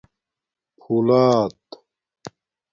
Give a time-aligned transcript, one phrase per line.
[0.79, 1.53] پھݸلات